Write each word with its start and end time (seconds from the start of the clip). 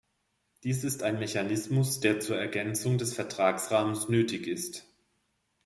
Das 0.65 0.83
ist 0.83 1.03
ein 1.03 1.19
Mechanismus, 1.19 1.99
der 1.99 2.19
zur 2.19 2.35
Ergänzung 2.35 2.97
des 2.97 3.13
Vertragsrahmens 3.13 4.09
nötig 4.09 4.47
ist. 4.47 4.87